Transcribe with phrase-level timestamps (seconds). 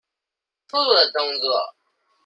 [0.67, 1.75] 粗魯的動作